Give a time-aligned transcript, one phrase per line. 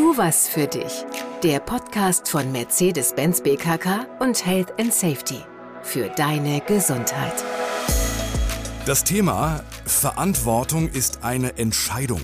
[0.00, 1.04] Tu was für dich.
[1.42, 5.40] Der Podcast von Mercedes-Benz BKK und Health and Safety.
[5.82, 7.44] Für deine Gesundheit.
[8.86, 12.22] Das Thema Verantwortung ist eine Entscheidung.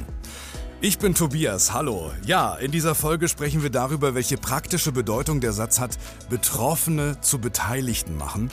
[0.80, 2.12] Ich bin Tobias, hallo.
[2.24, 5.98] Ja, in dieser Folge sprechen wir darüber, welche praktische Bedeutung der Satz hat,
[6.30, 8.50] Betroffene zu Beteiligten machen.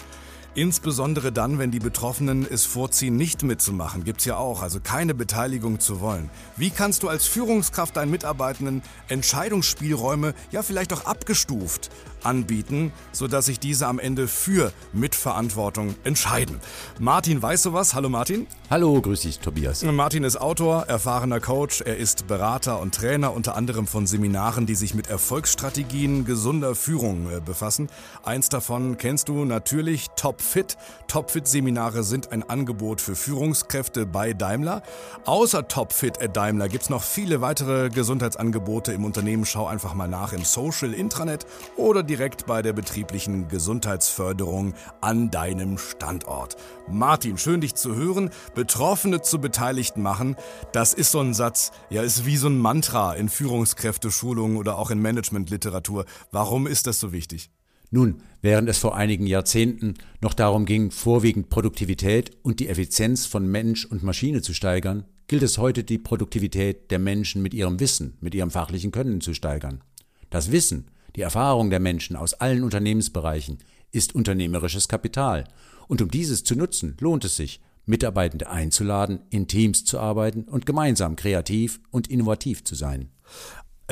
[0.55, 5.79] Insbesondere dann, wenn die Betroffenen es vorziehen, nicht mitzumachen, gibt's ja auch, also keine Beteiligung
[5.79, 6.29] zu wollen.
[6.57, 11.89] Wie kannst du als Führungskraft deinen Mitarbeitenden Entscheidungsspielräume, ja vielleicht auch abgestuft,
[12.21, 16.59] anbieten, sodass sich diese am Ende für Mitverantwortung entscheiden?
[16.99, 17.95] Martin weiß sowas.
[17.95, 18.45] Hallo Martin.
[18.69, 19.81] Hallo, grüß dich Tobias.
[19.83, 24.75] Martin ist Autor, erfahrener Coach, er ist Berater und Trainer unter anderem von Seminaren, die
[24.75, 27.89] sich mit Erfolgsstrategien gesunder Führung äh, befassen.
[28.21, 30.77] Eins davon kennst du natürlich, Top Fit.
[31.07, 34.83] Topfit-Seminare sind ein Angebot für Führungskräfte bei Daimler.
[35.25, 39.45] Außer Topfit at Daimler gibt es noch viele weitere Gesundheitsangebote im Unternehmen.
[39.45, 41.45] Schau einfach mal nach im Social Intranet
[41.77, 46.57] oder direkt bei der betrieblichen Gesundheitsförderung an deinem Standort.
[46.89, 48.29] Martin, schön dich zu hören.
[48.55, 50.35] Betroffene zu Beteiligten machen,
[50.71, 54.91] das ist so ein Satz, ja, ist wie so ein Mantra in Führungskräfteschulungen oder auch
[54.91, 56.05] in Managementliteratur.
[56.31, 57.52] Warum ist das so wichtig?
[57.93, 63.45] Nun, während es vor einigen Jahrzehnten noch darum ging, vorwiegend Produktivität und die Effizienz von
[63.45, 68.17] Mensch und Maschine zu steigern, gilt es heute, die Produktivität der Menschen mit ihrem Wissen,
[68.19, 69.83] mit ihrem fachlichen Können zu steigern.
[70.31, 73.59] Das Wissen, die Erfahrung der Menschen aus allen Unternehmensbereichen
[73.91, 75.47] ist unternehmerisches Kapital.
[75.87, 80.65] Und um dieses zu nutzen, lohnt es sich, Mitarbeitende einzuladen, in Teams zu arbeiten und
[80.65, 83.11] gemeinsam kreativ und innovativ zu sein.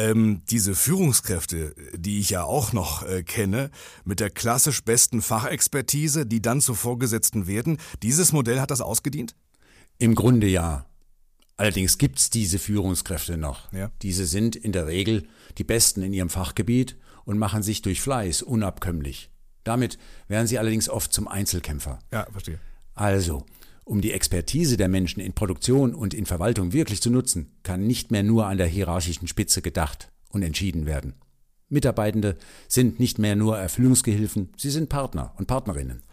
[0.01, 3.69] Ähm, diese Führungskräfte, die ich ja auch noch äh, kenne,
[4.03, 9.35] mit der klassisch besten Fachexpertise, die dann zu Vorgesetzten werden, dieses Modell hat das ausgedient?
[9.99, 10.85] Im Grunde ja.
[11.57, 13.71] Allerdings gibt es diese Führungskräfte noch.
[13.71, 13.91] Ja.
[14.01, 15.27] Diese sind in der Regel
[15.59, 19.29] die Besten in ihrem Fachgebiet und machen sich durch Fleiß unabkömmlich.
[19.63, 21.99] Damit werden sie allerdings oft zum Einzelkämpfer.
[22.11, 22.59] Ja, verstehe.
[22.95, 23.45] Also,
[23.91, 28.09] um die Expertise der Menschen in Produktion und in Verwaltung wirklich zu nutzen, kann nicht
[28.09, 31.13] mehr nur an der hierarchischen Spitze gedacht und entschieden werden.
[31.67, 32.37] Mitarbeitende
[32.69, 36.03] sind nicht mehr nur Erfüllungsgehilfen, sie sind Partner und Partnerinnen.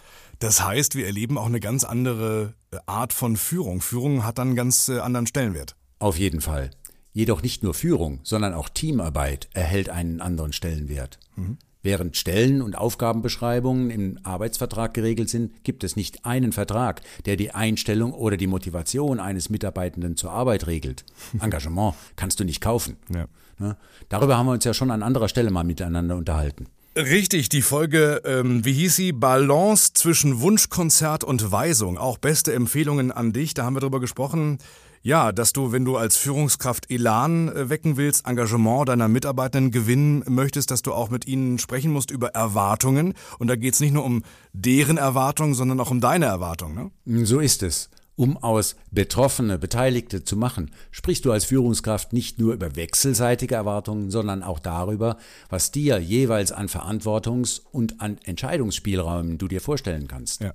[0.41, 3.81] Das heißt, wir erleben auch eine ganz andere äh, Art von Führung.
[3.81, 5.77] Führung hat dann einen ganz äh, anderen Stellenwert.
[6.01, 6.71] Auf jeden Fall.
[7.13, 11.21] Jedoch nicht nur Führung, sondern auch Teamarbeit erhält einen anderen Stellenwert.
[11.37, 11.59] Mhm.
[11.89, 17.53] Während Stellen- und Aufgabenbeschreibungen im Arbeitsvertrag geregelt sind, gibt es nicht einen Vertrag, der die
[17.53, 21.07] Einstellung oder die Motivation eines Mitarbeitenden zur Arbeit regelt.
[21.41, 22.99] Engagement kannst du nicht kaufen.
[23.09, 23.25] Ja.
[23.59, 23.79] Ne?
[24.11, 26.67] Darüber haben wir uns ja schon an anderer Stelle mal miteinander unterhalten.
[26.95, 29.13] Richtig, die Folge, ähm, wie hieß sie?
[29.13, 31.97] Balance zwischen Wunschkonzert und Weisung.
[31.97, 33.55] Auch beste Empfehlungen an dich.
[33.55, 34.59] Da haben wir drüber gesprochen.
[35.03, 40.25] Ja, dass du, wenn du als Führungskraft Elan äh, wecken willst, Engagement deiner Mitarbeitenden gewinnen
[40.27, 43.15] möchtest, dass du auch mit ihnen sprechen musst über Erwartungen.
[43.39, 44.23] Und da geht es nicht nur um
[44.53, 46.91] deren Erwartungen, sondern auch um deine Erwartungen.
[47.07, 47.27] Ne?
[47.27, 47.91] So ist es.
[48.19, 54.11] Um aus Betroffene Beteiligte zu machen, sprichst du als Führungskraft nicht nur über wechselseitige Erwartungen,
[54.11, 60.41] sondern auch darüber, was dir jeweils an Verantwortungs- und an Entscheidungsspielräumen du dir vorstellen kannst.
[60.41, 60.53] Ja.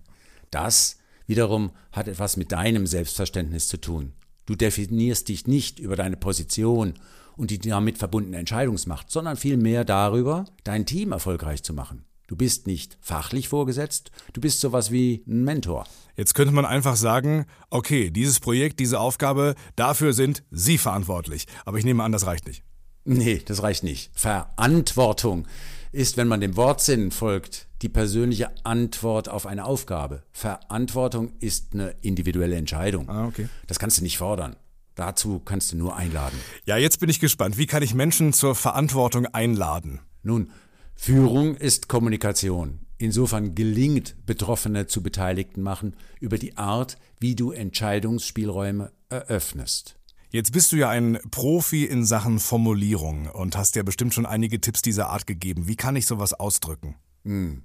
[0.52, 4.12] Das wiederum hat etwas mit deinem Selbstverständnis zu tun.
[4.46, 6.94] Du definierst dich nicht über deine Position
[7.36, 12.06] und die damit verbundene Entscheidungsmacht, sondern vielmehr darüber, dein Team erfolgreich zu machen.
[12.28, 15.86] Du bist nicht fachlich vorgesetzt, du bist sowas wie ein Mentor.
[16.16, 21.48] Jetzt könnte man einfach sagen, okay, dieses Projekt, diese Aufgabe, dafür sind Sie verantwortlich.
[21.66, 22.64] Aber ich nehme an, das reicht nicht.
[23.06, 24.12] Nee, das reicht nicht.
[24.14, 25.46] Verantwortung
[25.94, 30.24] ist, wenn man dem Wortsinn folgt, die persönliche Antwort auf eine Aufgabe.
[30.32, 33.08] Verantwortung ist eine individuelle Entscheidung.
[33.10, 33.48] Ah, okay.
[33.68, 34.56] Das kannst du nicht fordern.
[34.96, 36.38] Dazu kannst du nur einladen.
[36.66, 37.58] Ja, jetzt bin ich gespannt.
[37.58, 40.02] Wie kann ich Menschen zur Verantwortung einladen?
[40.24, 40.52] Nun,
[40.96, 42.80] Führung ist Kommunikation.
[42.98, 49.96] Insofern gelingt Betroffene zu Beteiligten machen über die Art, wie du Entscheidungsspielräume eröffnest.
[50.34, 54.60] Jetzt bist du ja ein Profi in Sachen Formulierung und hast ja bestimmt schon einige
[54.60, 55.68] Tipps dieser Art gegeben.
[55.68, 56.96] Wie kann ich sowas ausdrücken?
[57.24, 57.62] Hm.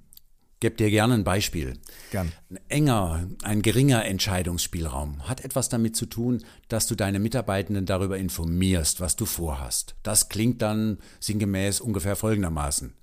[0.59, 1.79] Gib dir gerne ein Beispiel.
[2.11, 2.31] Gern.
[2.51, 8.19] Ein enger, ein geringer Entscheidungsspielraum hat etwas damit zu tun, dass du deine Mitarbeitenden darüber
[8.19, 9.95] informierst, was du vorhast.
[10.03, 12.93] Das klingt dann sinngemäß ungefähr folgendermaßen.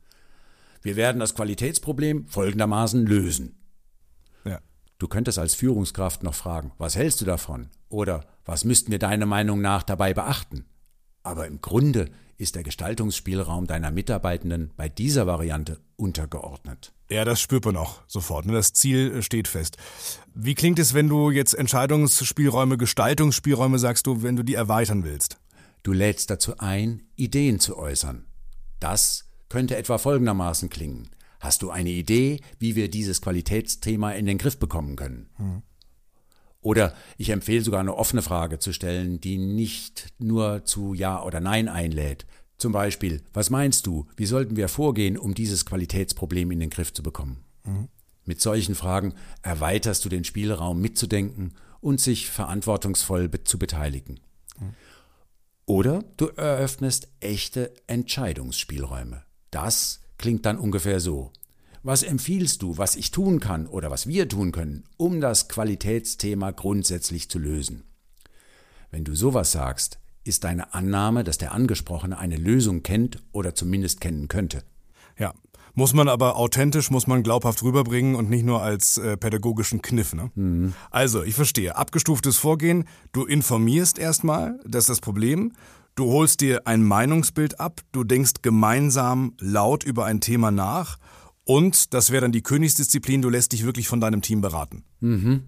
[0.83, 3.57] Wir werden das Qualitätsproblem folgendermaßen lösen.
[4.99, 7.69] Du könntest als Führungskraft noch fragen, was hältst du davon?
[7.89, 10.65] Oder was müssten wir deiner Meinung nach dabei beachten?
[11.23, 12.09] Aber im Grunde
[12.39, 16.93] ist der Gestaltungsspielraum deiner Mitarbeitenden bei dieser Variante untergeordnet.
[17.11, 18.47] Ja, das spürt man auch sofort.
[18.47, 18.53] Ne?
[18.53, 19.77] Das Ziel steht fest.
[20.35, 25.39] Wie klingt es, wenn du jetzt Entscheidungsspielräume, Gestaltungsspielräume sagst du, wenn du die erweitern willst?
[25.83, 28.27] Du lädst dazu ein, Ideen zu äußern.
[28.81, 31.09] Das könnte etwa folgendermaßen klingen.
[31.41, 35.29] Hast du eine Idee, wie wir dieses Qualitätsthema in den Griff bekommen können?
[35.37, 35.63] Hm.
[36.61, 41.41] Oder ich empfehle sogar eine offene Frage zu stellen, die nicht nur zu Ja oder
[41.41, 42.27] Nein einlädt.
[42.59, 46.93] Zum Beispiel, was meinst du, wie sollten wir vorgehen, um dieses Qualitätsproblem in den Griff
[46.93, 47.45] zu bekommen?
[47.65, 47.89] Mhm.
[48.25, 54.19] Mit solchen Fragen erweiterst du den Spielraum mitzudenken und sich verantwortungsvoll zu beteiligen.
[54.59, 54.75] Mhm.
[55.67, 59.23] Oder du eröffnest echte Entscheidungsspielräume.
[59.51, 61.33] Das klingt dann ungefähr so.
[61.83, 66.51] Was empfiehlst du, was ich tun kann oder was wir tun können, um das Qualitätsthema
[66.51, 67.85] grundsätzlich zu lösen?
[68.91, 74.01] Wenn du sowas sagst, ist deine Annahme, dass der Angesprochene eine Lösung kennt oder zumindest
[74.01, 74.65] kennen könnte.
[75.19, 75.33] Ja,
[75.79, 80.15] muss man aber authentisch, muss man glaubhaft rüberbringen und nicht nur als äh, pädagogischen Kniff.
[80.15, 80.31] Ne?
[80.35, 80.73] Mhm.
[80.91, 81.77] Also, ich verstehe.
[81.77, 82.87] Abgestuftes Vorgehen.
[83.13, 85.53] Du informierst erstmal, das ist das Problem.
[85.97, 90.99] Du holst dir ein Meinungsbild ab, du denkst gemeinsam laut über ein Thema nach
[91.45, 94.85] und das wäre dann die Königsdisziplin, du lässt dich wirklich von deinem Team beraten.
[95.01, 95.45] Mhm.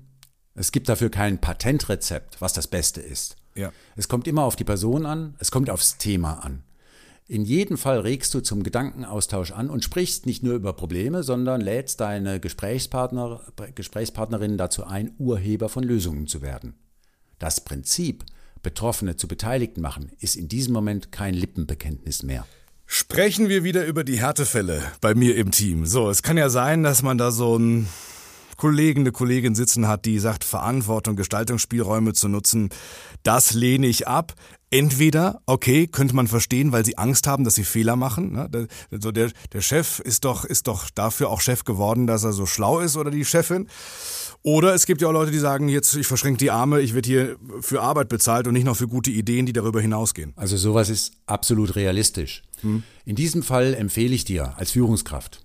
[0.54, 3.36] Es gibt dafür kein Patentrezept, was das Beste ist.
[3.54, 3.72] Ja.
[3.94, 6.62] Es kommt immer auf die Person an, es kommt aufs Thema an.
[7.26, 11.60] In jedem Fall regst du zum Gedankenaustausch an und sprichst nicht nur über Probleme, sondern
[11.60, 13.42] lädst deine Gesprächspartner,
[13.74, 16.72] Gesprächspartnerinnen dazu ein, Urheber von Lösungen zu werden.
[17.38, 18.24] Das Prinzip,
[18.62, 22.46] Betroffene zu Beteiligten machen, ist in diesem Moment kein Lippenbekenntnis mehr.
[22.86, 25.84] Sprechen wir wieder über die Härtefälle bei mir im Team.
[25.84, 27.86] So, es kann ja sein, dass man da so einen
[28.56, 32.70] Kollegen, eine Kollegin sitzen hat, die sagt, Verantwortung, Gestaltungsspielräume zu nutzen,
[33.22, 34.34] das lehne ich ab.
[34.70, 38.32] Entweder, okay, könnte man verstehen, weil sie Angst haben, dass sie Fehler machen.
[38.32, 38.50] Ne?
[38.50, 38.66] Der,
[39.00, 42.44] so der, der Chef ist doch, ist doch dafür auch Chef geworden, dass er so
[42.44, 43.68] schlau ist oder die Chefin.
[44.48, 47.06] Oder es gibt ja auch Leute, die sagen, jetzt ich verschränke die Arme, ich werde
[47.06, 50.32] hier für Arbeit bezahlt und nicht noch für gute Ideen, die darüber hinausgehen.
[50.36, 52.44] Also sowas ist absolut realistisch.
[52.62, 52.82] Hm.
[53.04, 55.44] In diesem Fall empfehle ich dir als Führungskraft,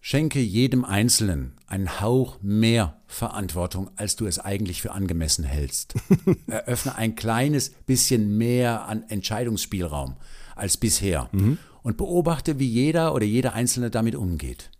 [0.00, 5.92] schenke jedem Einzelnen einen Hauch mehr Verantwortung, als du es eigentlich für angemessen hältst.
[6.46, 10.16] Eröffne ein kleines bisschen mehr an Entscheidungsspielraum
[10.56, 11.58] als bisher mhm.
[11.82, 14.70] und beobachte, wie jeder oder jeder Einzelne damit umgeht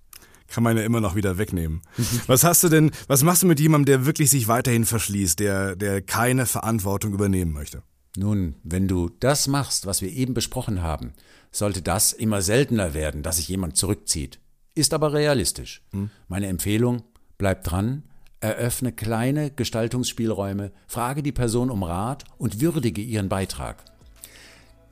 [0.52, 1.80] kann man ja immer noch wieder wegnehmen.
[2.26, 5.76] was hast du denn, was machst du mit jemandem, der wirklich sich weiterhin verschließt, der,
[5.76, 7.82] der keine Verantwortung übernehmen möchte?
[8.16, 11.14] Nun, wenn du das machst, was wir eben besprochen haben,
[11.50, 14.40] sollte das immer seltener werden, dass sich jemand zurückzieht.
[14.74, 15.82] Ist aber realistisch.
[15.92, 16.10] Hm.
[16.28, 17.02] Meine Empfehlung,
[17.38, 18.02] bleib dran,
[18.40, 23.84] eröffne kleine Gestaltungsspielräume, frage die Person um Rat und würdige ihren Beitrag.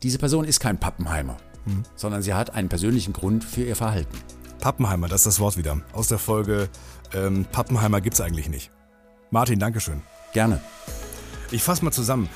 [0.03, 1.83] Diese Person ist kein Pappenheimer, hm.
[1.97, 4.17] sondern sie hat einen persönlichen Grund für ihr Verhalten.
[4.61, 5.81] Pappenheimer, das ist das Wort wieder.
[5.93, 6.69] Aus der Folge
[7.15, 8.71] ähm, Pappenheimer gibt's eigentlich nicht.
[9.31, 10.03] Martin, Dankeschön.
[10.33, 10.61] Gerne.
[11.51, 12.29] Ich fasse mal zusammen.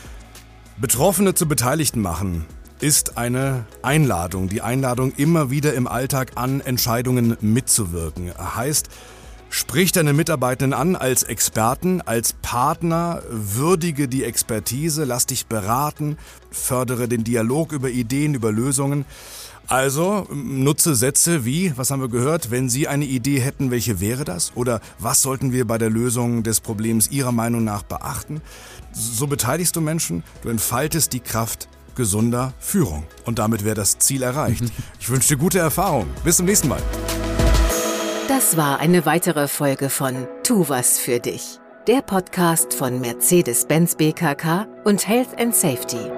[0.76, 2.47] Betroffene zu Beteiligten machen
[2.81, 4.49] ist eine Einladung.
[4.49, 8.32] Die Einladung, immer wieder im Alltag an Entscheidungen mitzuwirken.
[8.37, 8.88] Heißt,
[9.56, 16.19] Sprich deine Mitarbeitenden an als Experten, als Partner, würdige die Expertise, lass dich beraten,
[16.51, 19.05] fördere den Dialog über Ideen, über Lösungen.
[19.69, 24.25] Also nutze Sätze wie, was haben wir gehört, wenn Sie eine Idee hätten, welche wäre
[24.25, 24.51] das?
[24.56, 28.43] Oder was sollten wir bei der Lösung des Problems Ihrer Meinung nach beachten?
[28.91, 33.05] So beteiligst du Menschen, du entfaltest die Kraft gesunder Führung.
[33.25, 34.64] Und damit wäre das Ziel erreicht.
[34.99, 36.09] Ich wünsche dir gute Erfahrung.
[36.25, 36.83] Bis zum nächsten Mal.
[38.28, 41.61] Das war eine weitere Folge von Tu was für dich.
[41.87, 46.11] Der Podcast von Mercedes-Benz BKK und Health and Safety.